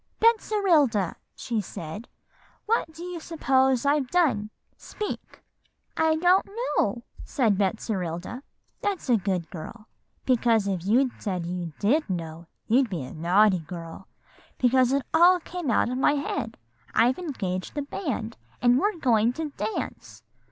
[0.19, 2.07] "'Betserilda,' she said,
[2.65, 4.49] 'what do you suppose I've done?
[4.75, 5.43] Speak.'
[5.95, 8.41] "'I don't know,' said Betserilda.
[8.81, 9.85] "'That's a good girl,
[10.25, 14.07] because if you'd said you did know, you'd be a naughty girl,
[14.57, 16.57] because it all came out of my head.
[16.95, 20.23] I've engaged the band, and we're going to dance.